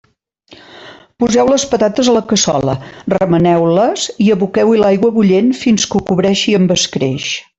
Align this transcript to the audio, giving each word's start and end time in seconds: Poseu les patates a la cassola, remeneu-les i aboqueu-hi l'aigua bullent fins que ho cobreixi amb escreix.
Poseu 1.23 1.49
les 1.51 1.65
patates 1.73 2.09
a 2.13 2.15
la 2.15 2.23
cassola, 2.31 2.75
remeneu-les 3.15 4.07
i 4.27 4.31
aboqueu-hi 4.39 4.81
l'aigua 4.81 5.13
bullent 5.19 5.55
fins 5.65 5.89
que 5.93 6.01
ho 6.01 6.05
cobreixi 6.11 6.57
amb 6.63 6.77
escreix. 6.79 7.33